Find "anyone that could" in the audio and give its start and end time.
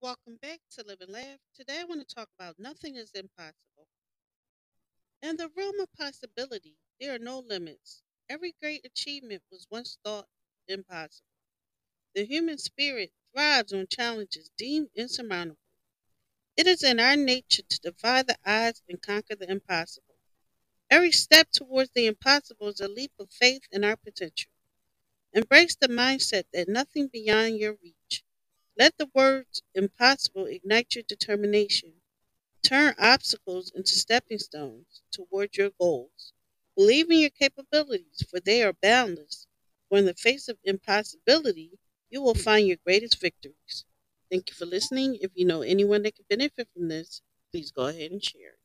45.62-46.28